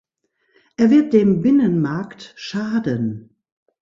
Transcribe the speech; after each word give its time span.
Er 0.77 0.89
wird 0.89 1.13
dem 1.13 1.43
Binnenmarkt 1.43 2.33
schaden. 2.35 3.35